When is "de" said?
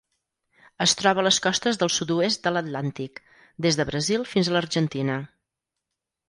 2.47-2.53, 3.81-3.87